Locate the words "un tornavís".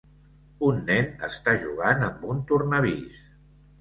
2.37-3.21